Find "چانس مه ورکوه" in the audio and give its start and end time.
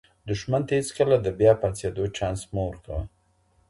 2.17-2.99